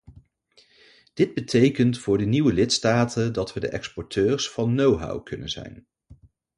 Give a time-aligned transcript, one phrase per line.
[1.13, 5.87] Dit betekent voor de nieuwe lidstaten dat we de exporteurs van knowhow kunnen zijn.